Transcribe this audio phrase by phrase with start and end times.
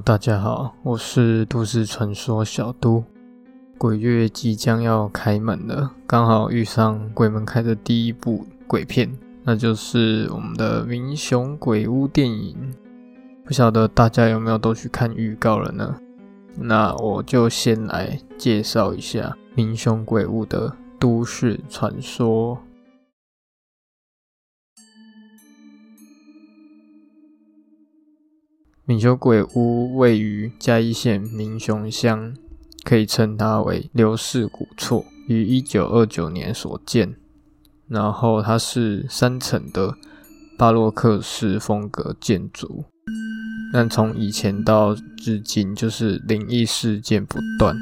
[0.00, 3.02] 大家好，我是都市传说小都。
[3.78, 9.10] 鬼月即将要开门了，刚好遇上鬼门开的第一部鬼片，
[9.42, 12.74] 那就是我们的《明雄鬼屋》电影。
[13.44, 15.96] 不晓得大家有没有都去看预告了呢？
[16.58, 22.58] 那我就先来介绍一下《明雄鬼屋》的都市传说。
[28.88, 32.32] 明雄鬼屋位于嘉义县明雄乡，
[32.84, 37.16] 可以称它为刘氏古厝，于一九二九年所建。
[37.88, 39.96] 然后它是三层的
[40.56, 42.84] 巴洛克式风格建筑。
[43.72, 47.76] 但从以前到至今，就是灵异事件不断，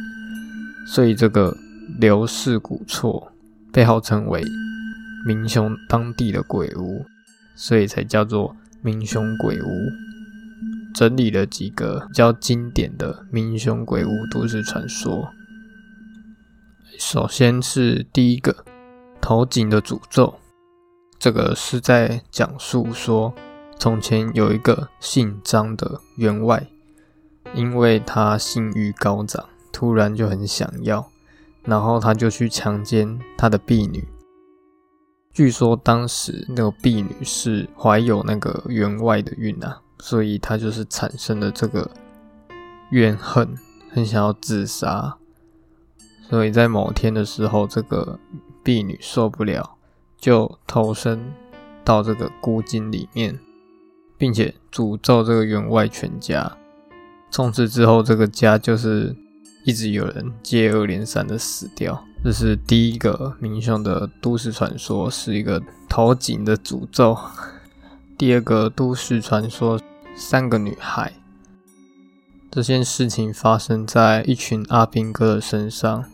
[0.86, 1.54] 所以这个
[2.00, 3.30] 刘氏古厝
[3.70, 4.42] 被号称为
[5.26, 7.04] 明雄当地的鬼屋，
[7.54, 9.68] 所以才叫做明雄鬼屋。
[10.94, 15.28] 整理了几个比较经典的民雄鬼屋都市传说。
[16.96, 18.64] 首先是第一个
[19.20, 20.38] 头颈的诅咒，
[21.18, 23.34] 这个是在讲述说，
[23.76, 26.64] 从前有一个姓张的员外，
[27.54, 31.10] 因为他性欲高涨，突然就很想要，
[31.64, 34.06] 然后他就去强奸他的婢女。
[35.32, 39.80] 据说当时那个婢女是怀有那个员外的孕啊。
[39.98, 41.90] 所以他就是产生了这个
[42.90, 43.56] 怨恨，
[43.90, 45.16] 很想要自杀。
[46.28, 48.18] 所以在某天的时候，这个
[48.62, 49.76] 婢女受不了，
[50.18, 51.32] 就投身
[51.84, 53.38] 到这个孤井里面，
[54.16, 56.56] 并且诅咒这个员外全家。
[57.30, 59.14] 从此之后，这个家就是
[59.64, 62.04] 一直有人接二连三的死掉。
[62.22, 67.16] 这是第一个民雄的都市传说，是一个投井的诅咒。
[68.16, 69.80] 第二个都市传说，
[70.16, 71.12] 三个女孩。
[72.48, 76.04] 这件事情发生在一群阿兵哥的身上，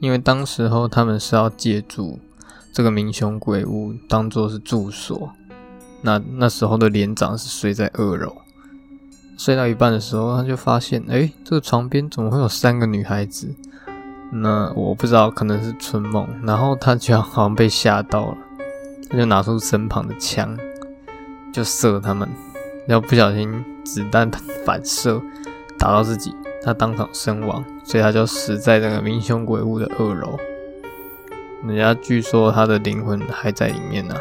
[0.00, 2.20] 因为当时候他们是要借助
[2.72, 5.32] 这个明雄鬼屋当做是住所。
[6.02, 8.36] 那那时候的连长是睡在二楼，
[9.36, 13.52] 睡到一半的时候，他就发现，哎，这个床边怎么会有三个女孩子？
[14.32, 16.28] 那我不知道，可能是春梦。
[16.44, 18.38] 然后他就好像被吓到了，
[19.10, 20.56] 他就拿出身旁的枪。
[21.54, 22.28] 就射他们，
[22.84, 24.28] 然后不小心子弹
[24.66, 25.22] 反射
[25.78, 26.34] 打到自己，
[26.64, 30.36] 他当场身亡，所以他就死在那个明雄鬼屋的二楼。
[31.64, 34.16] 人家据说他的灵魂还在里面呢。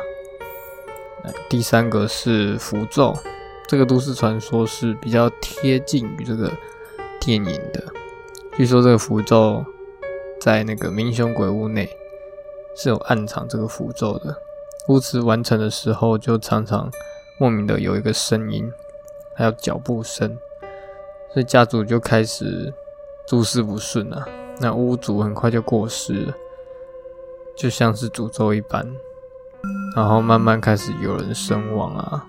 [1.49, 3.17] 第三个是符咒，
[3.67, 6.51] 这个都市传说是比较贴近于这个
[7.19, 7.83] 电影的。
[8.55, 9.65] 据说这个符咒
[10.39, 11.89] 在那个明雄鬼屋内
[12.77, 14.35] 是有暗藏这个符咒的，
[14.87, 16.91] 巫词完成的时候就常常。
[17.39, 18.71] 莫名的有一个声音，
[19.35, 20.37] 还有脚步声，
[21.33, 22.73] 所以家族就开始
[23.27, 24.25] 诸事不顺啊。
[24.59, 26.33] 那屋主很快就过世了，
[27.57, 28.87] 就像是诅咒一般。
[29.95, 32.25] 然后慢慢开始有人身亡啊，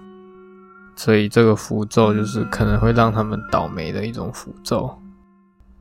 [0.96, 4.98] 所以这个符咒就是可能会让他们倒霉的一种符咒。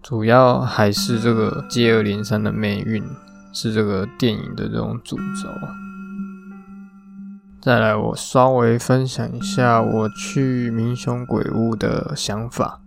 [0.01, 3.03] 主要还是这个接二连三的霉运，
[3.53, 5.50] 是这个电影的这种诅咒。
[7.63, 12.81] 再来，我稍微分享一下我去明雄鬼屋的想法，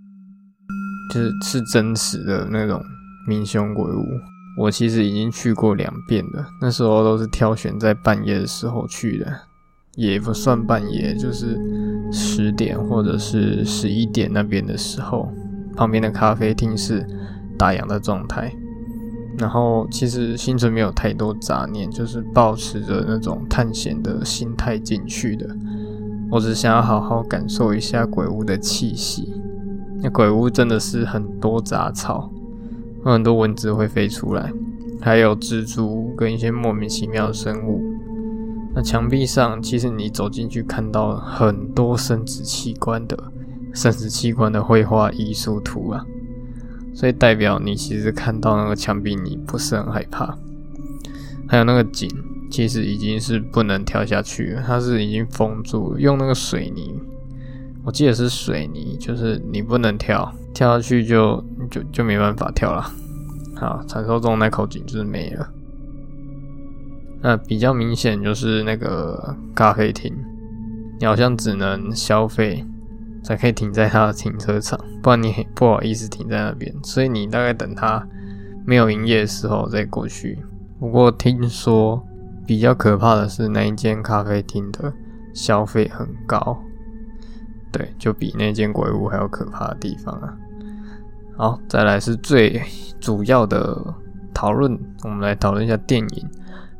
[1.10, 2.82] 就是是真实的那种
[3.26, 4.04] 明雄鬼屋。
[4.58, 9.32] 我其实已经去过两遍了，那时候都是挑选在半夜的时候去的，
[9.94, 11.58] 也不算半夜，就是
[12.12, 15.32] 十点或者是十一点那边的时候，
[15.74, 17.02] 旁边的咖啡厅是
[17.56, 18.54] 打烊的状态。
[19.38, 25.46] 然后其实心存没有太多杂念，就是保持着那种探险的心态进去的。
[26.30, 29.32] 我只想要好好感受一下鬼屋的气息。
[29.98, 32.30] 那鬼屋真的是很多杂草，
[33.04, 34.52] 有很多蚊子会飞出来，
[35.00, 37.80] 还有蜘蛛跟一些莫名其妙的生物。
[38.74, 43.16] 那墙壁上其实你走进去看到很多生殖器官的
[43.72, 46.04] 生殖器官的绘画艺术图啊。
[46.96, 50.34] 所以代表你其实看到那个墙壁，你不是很害怕。
[51.46, 52.10] 还有那个井，
[52.50, 56.98] 其实已经是不能跳下去了，它是已经封住了，用那个水泥，
[57.84, 62.90] 我记得是水泥，就是你不能跳，跳下去就就就没办法跳了。
[63.56, 65.46] 好，传说中那口井就是没了。
[67.20, 70.10] 那比较明显就是那个咖啡厅，
[70.98, 72.64] 你好像只能消费。
[73.26, 78.06] 才可以停在他的停车场，不然你不好意思停在那边，所以你大概等他
[78.64, 80.38] 没有营业的时候再过去。
[80.78, 82.00] 不过听说
[82.46, 84.92] 比较可怕的是那一间咖啡厅的
[85.34, 86.56] 消费很高，
[87.72, 90.36] 对，就比那间鬼屋还要可怕的地方啊。
[91.36, 92.62] 好，再来是最
[93.00, 93.92] 主要的
[94.32, 96.06] 讨论，我们来讨论一下电影《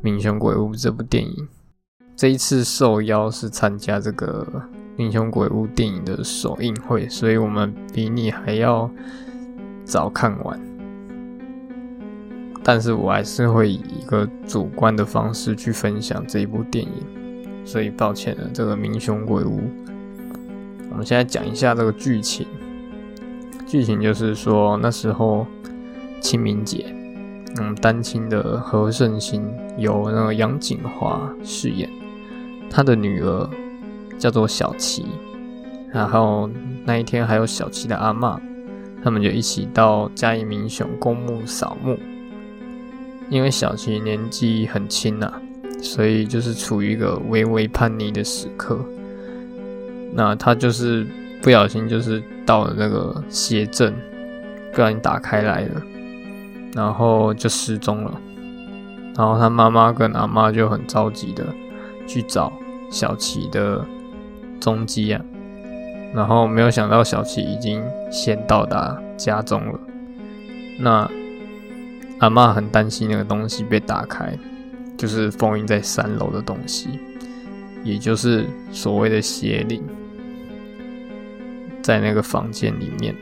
[0.00, 1.48] 明雄鬼屋》这部电影。
[2.14, 4.46] 这一次受邀是参加这个
[4.96, 8.90] 《明雄鬼屋》电影的首映会，所以我们比你还要
[9.84, 10.58] 早看完。
[12.64, 19.60] 但是我还是会以一个主观的方式去分享这一部电影，所以抱歉了，这个《明雄鬼屋》。
[20.90, 22.46] 我们现在讲一下这个剧情。
[23.66, 25.46] 剧情就是说，那时候
[26.20, 26.86] 清明节，
[27.60, 31.90] 嗯，单亲的何胜星由那个杨锦华饰演，
[32.70, 33.48] 他的女儿
[34.18, 35.06] 叫做小琪，
[35.92, 36.48] 然后
[36.84, 38.40] 那一天还有小琪的阿妈，
[39.02, 41.98] 他们就一起到嘉义民雄公墓扫墓。
[43.28, 45.32] 因为小琪年纪很轻呐，
[45.82, 48.78] 所以就是处于一个微微叛逆的时刻。
[50.14, 51.06] 那他就是
[51.42, 52.22] 不小心就是。
[52.46, 53.92] 到了那个邪阵，
[54.70, 55.82] 不小心打开来了，
[56.76, 58.20] 然后就失踪了。
[59.16, 61.44] 然后他妈妈跟阿妈就很着急的
[62.06, 62.52] 去找
[62.88, 63.84] 小琪的
[64.66, 65.22] 踪迹啊。
[66.12, 67.80] 然后没有想到小琪已经
[68.10, 69.78] 先到达家中了。
[70.80, 71.08] 那
[72.18, 74.36] 阿妈很担心那个东西被打开，
[74.96, 76.98] 就是封印在三楼的东西，
[77.84, 79.80] 也就是所谓的邪灵。
[81.80, 83.14] 在那个房间里面。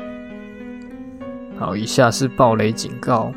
[1.58, 3.30] 好，以下是暴雷警告，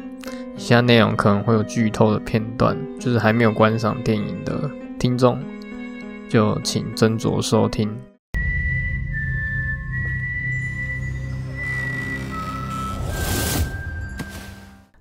[0.55, 5.37] 以下内容可能会有剧透的片段，就是还没有观赏电影的听众，
[6.29, 7.89] 就请斟酌收听。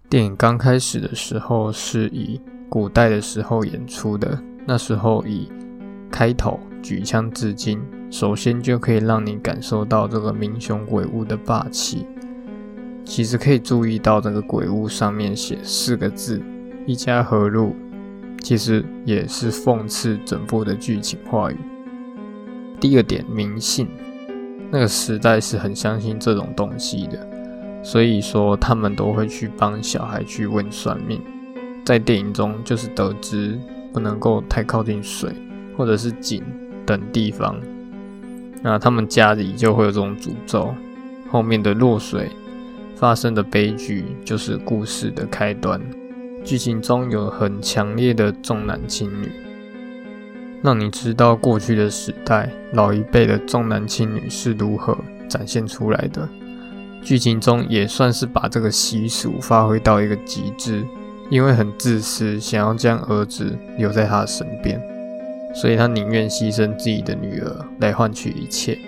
[0.08, 5.50] 电影刚开始的时候是以古代的时候演出的，那时候以
[6.10, 7.82] 开头举枪致敬。
[8.08, 12.06] 首先就可以让你感受到这个明雄鬼屋的霸气。
[13.04, 16.40] 其实可以注意到这个鬼屋上面写四个字
[16.86, 17.74] “一家和路”，
[18.42, 21.56] 其实也是讽刺整部的剧情话语。
[22.80, 23.88] 第二点，迷信，
[24.70, 27.26] 那个时代是很相信这种东西的，
[27.82, 31.20] 所以说他们都会去帮小孩去问算命。
[31.84, 33.58] 在电影中就是得知
[33.92, 35.30] 不能够太靠近水
[35.76, 36.42] 或者是井
[36.84, 37.56] 等地方。
[38.62, 40.74] 那他们家里就会有这种诅咒，
[41.30, 42.30] 后面的落水
[42.96, 45.80] 发生的悲剧就是故事的开端。
[46.46, 49.28] 剧情中有很强烈的重男轻女，
[50.62, 54.96] 让你知道过去的时代老一辈的重男轻女是如何
[55.28, 56.28] 展现出来的。
[57.02, 60.84] 剧情中也算是把这个习俗发挥到一个极致，
[61.30, 64.80] 因为很自私，想要将儿子留在他身边。
[65.52, 68.78] 所以他宁愿牺牲自己的女儿来换取一切。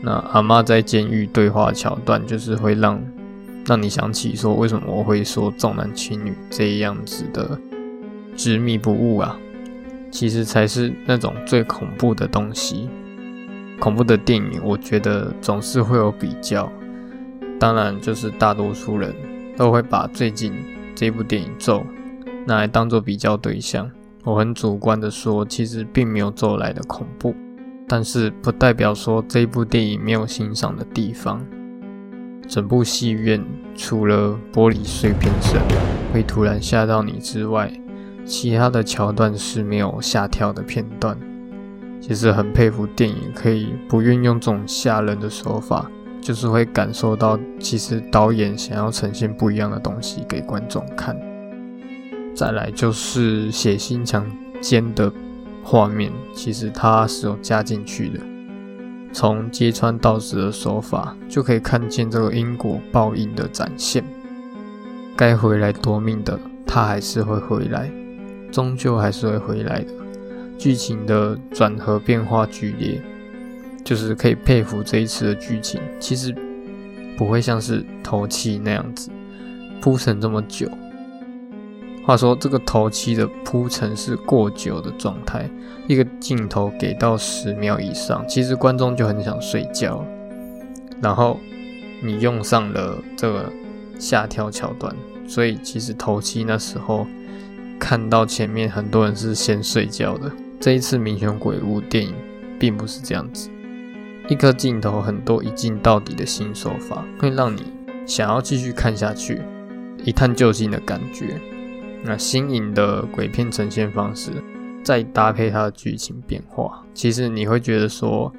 [0.00, 2.98] 那阿妈在监狱对话桥段，就是会让
[3.66, 7.58] 让你想起说，为什么我会说重男轻女这样子的
[8.36, 9.36] 执迷不悟啊？
[10.12, 12.88] 其实才是那种最恐怖的东西。
[13.80, 16.70] 恐怖的电影，我觉得总是会有比较。
[17.58, 19.12] 当然，就是大多数人
[19.56, 20.52] 都会把最近
[20.94, 21.80] 这部电影《咒》
[22.46, 23.90] 拿来当做比较对象。
[24.22, 27.34] 我很主观的说，其实并没有咒来的恐怖，
[27.88, 31.44] 但是不代表说这部电影没有欣赏的地方。
[32.48, 33.44] 整部戏院
[33.76, 35.60] 除了玻璃碎片声
[36.12, 37.72] 会突然吓到你之外，
[38.24, 41.18] 其他的桥段是没有吓跳的片段。
[42.00, 51.16] 其实很佩服电影可以不运用这种吓人的手法，就是会感受到其实导演想要呈现不一样的东西给观众看。
[52.34, 54.24] 再来就是血腥强
[54.60, 55.12] 奸的
[55.64, 58.20] 画面，其实它是有加进去的。
[59.16, 64.04] 从揭穿道士的手法，就可以看见这个因果报应的展现。
[65.16, 67.90] 该回来夺命的，他还是会回来，
[68.52, 69.88] 终究还是会回来的。
[70.58, 73.00] 剧情的转合变化剧烈，
[73.82, 76.34] 就是可以佩服这一次的剧情，其实
[77.16, 79.08] 不会像是头七那样子
[79.80, 80.68] 铺陈这么久。
[82.06, 85.50] 话说这个头七的铺陈是过久的状态，
[85.88, 90.06] 一个镜头给到十秒以上，其实观众就很想睡觉。
[91.02, 91.40] 然后
[92.00, 93.52] 你用上了这个
[93.98, 94.94] 下跳桥段，
[95.26, 97.04] 所以其实头七那时候
[97.76, 100.30] 看到前面很多人是先睡觉的。
[100.60, 102.14] 这一次《明雄鬼屋》电影
[102.56, 103.50] 并不是这样子，
[104.28, 107.64] 一颗镜头很多一镜到底的新手法，会让你
[108.06, 109.42] 想要继续看下去，
[110.04, 111.40] 一探究竟的感觉。
[112.06, 114.30] 那新颖的鬼片呈现方式，
[114.84, 118.32] 再搭配它的剧情变化，其实你会觉得说，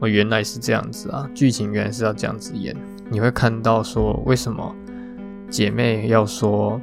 [0.00, 2.76] 我原来是这样子啊，剧情原来是要这样子演。
[3.08, 4.74] 你会看到说，为什么
[5.48, 6.80] 姐妹要说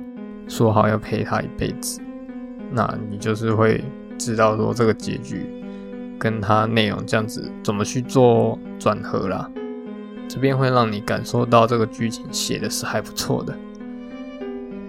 [0.47, 1.99] 说好要陪他一辈子，
[2.71, 3.83] 那你就是会
[4.17, 5.45] 知道说这个结局
[6.17, 9.49] 跟他内容这样子怎么去做转合啦。
[10.29, 13.53] 这边会让你感受到这个剧情写的是还不错的，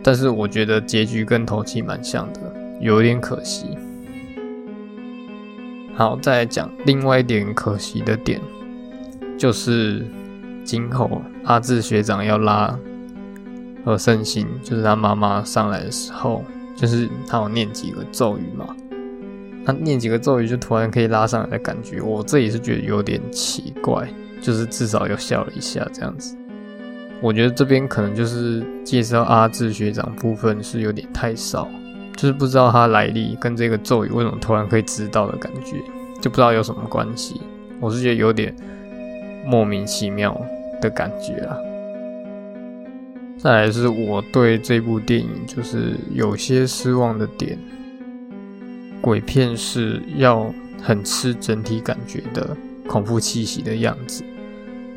[0.02, 2.40] 但是我觉得结局跟头七蛮像的，
[2.80, 3.66] 有点可惜。
[5.94, 8.40] 好，再来讲另外一点可惜的点，
[9.38, 10.04] 就是
[10.64, 12.76] 今后阿志学长要拉
[13.84, 16.44] 何胜心，就是他妈妈上来的时候，
[16.74, 18.74] 就是他有念几个咒语嘛，
[19.64, 24.08] 他念几个咒语就突然可以拉上来的感觉，我这也是觉得有点奇怪。
[24.40, 26.36] 就是至少又笑了一下这样子，
[27.22, 31.68] 我觉得这边可能就是介绍阿志学长部分是有点太少，
[32.16, 35.76] 就是不知道他来历跟这个咒语为什么突然可以知道的感觉，
[36.20, 37.40] 就不知道有什么关系。
[37.78, 38.52] 我是觉得有点
[39.46, 40.36] 莫名其妙
[40.80, 41.56] 的感觉啊。
[43.38, 47.56] 再来是我对这部电影就是有些失望的点，
[49.00, 50.52] 鬼片是要
[50.82, 52.56] 很吃整体感觉的
[52.88, 54.24] 恐怖气息的样子。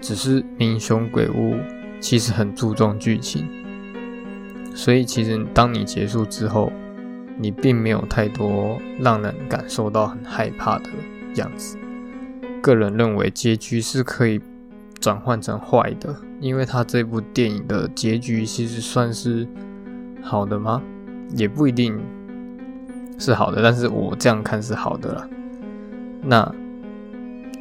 [0.01, 1.55] 只是《英雄鬼屋》
[2.05, 3.47] 其实很注重剧情，
[4.75, 6.71] 所以其实当你结束之后，
[7.35, 10.89] 你并没有太多让人感受到很害怕的
[11.33, 11.79] 样子。
[12.61, 14.39] 个人认为结局是可以
[14.99, 19.47] 转换成坏的，因为他这部电影的结局其实算是
[20.21, 20.79] 好的吗？
[21.35, 21.99] 也不一定
[23.17, 25.27] 是好的，但是我这样看是好的了。
[26.21, 26.53] 那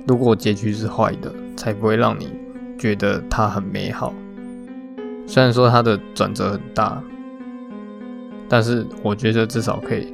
[0.06, 1.32] 如果结局是坏的？
[1.56, 2.28] 才不会让你
[2.76, 4.12] 觉得它很美好。
[5.26, 7.02] 虽然说它的转折很大，
[8.48, 10.12] 但是我觉得至少可以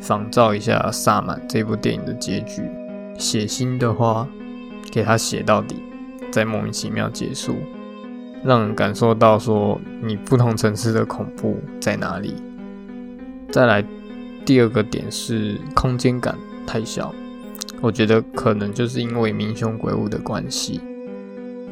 [0.00, 2.62] 仿照一下《萨满》这部电影的结局，
[3.18, 4.28] 写心的话
[4.90, 5.76] 给他写到底，
[6.30, 7.56] 再莫名其妙结束，
[8.44, 12.34] 让人感受到说你不同层次的恐怖在哪里。
[13.50, 13.84] 再来
[14.44, 17.14] 第二个点是空间感太小。
[17.80, 20.80] 我觉得可能就是因为明凶鬼物的关系，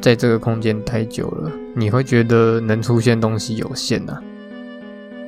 [0.01, 4.17] 在这个空间待久了，你会觉得能出现东西有限呐。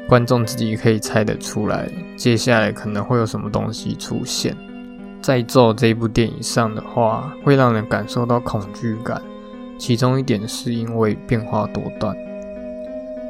[0.08, 4.56] 观众自己可以猜得出来，接下来可能会有什么东西出现。
[5.22, 9.22] 在做这部电影上的话，会让人感受到恐惧感。
[9.78, 12.16] 其中一点是因为变化多端，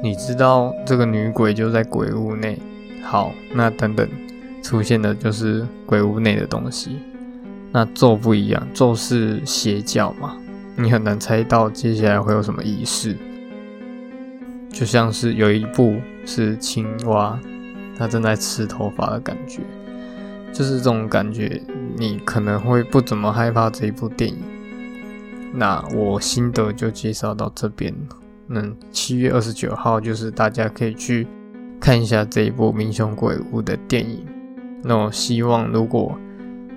[0.04, 2.58] 你知道这个女鬼就在鬼屋内。
[3.04, 4.08] 好，那等等
[4.62, 7.00] 出现的就是鬼屋内的东西。
[7.72, 10.38] 那咒不一样，咒是邪教嘛，
[10.80, 13.18] 你很难猜到接下来会有什么仪式。
[14.70, 17.40] 就像是有一部是青蛙，
[17.98, 19.62] 它正在吃头发的感觉，
[20.54, 21.60] 就是这种感觉，
[21.96, 24.38] 你可能会不怎么害怕这一部电影。
[25.52, 27.92] 那我心得就介绍到这边，
[28.50, 31.26] 嗯，七月二十九号就是大家可以去
[31.80, 34.24] 看一下这一部《民雄鬼屋》的电影。
[34.84, 36.16] 那我希望如果。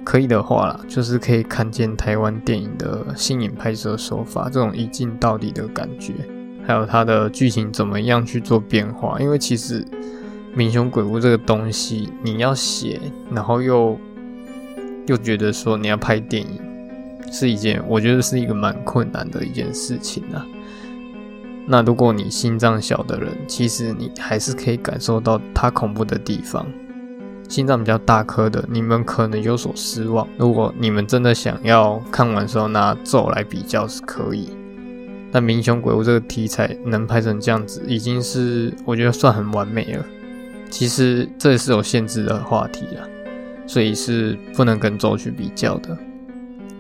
[0.04, 6.14] 可以的话啦，就是可以看见台湾电影的新颖拍摄手法，这种一镜到底的感觉，
[6.66, 9.18] 还有它的剧情怎么样去做变化。
[9.20, 9.84] 因为其实
[10.54, 13.98] 《民雄鬼屋》这个东西，你要写，然后又
[15.06, 16.60] 又觉得说你要拍电影，
[17.30, 20.44] 是一件我觉得是一个蛮困难的一件事情啊。
[21.66, 26.66] 那如果你心脏小的人，其实你还是可以感受到它恐怖的地方。
[27.50, 30.26] 心脏比较大颗的，你们可能有所失望。
[30.38, 34.48] 如果你们真的想要看完之后拿咒来比较，是可以。
[35.32, 40.04] 但《民雄鬼屋》这个题材能拍成这样子，已经是我觉得算很完美了。
[40.70, 43.02] 其实这也是有限制的话题啊，
[43.66, 45.98] 所以是不能跟咒去比较的。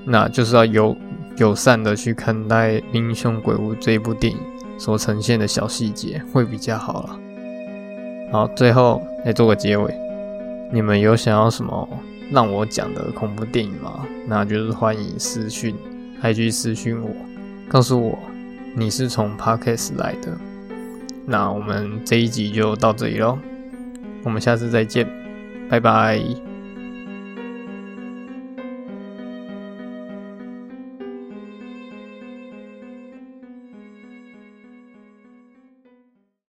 [0.04, 0.96] 那就是要友
[1.36, 4.38] 友善的去看待《民雄鬼屋》这一部电影
[4.78, 7.18] 所呈现的小细节，会比较好了。
[8.30, 10.09] 好，最后来做个结尾。
[10.72, 11.88] 你们有想要什么
[12.30, 14.06] 让我讲的恐怖电影吗？
[14.26, 15.74] 那就是欢迎私讯
[16.22, 17.10] ，IG 私讯我，
[17.68, 18.18] 告诉我
[18.76, 20.36] 你是从 Podcast 来的。
[21.26, 23.38] 那我们这一集就到这里喽，
[24.24, 25.06] 我们下次再见，
[25.68, 26.49] 拜拜。